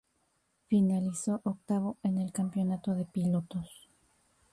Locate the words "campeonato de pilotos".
2.31-3.87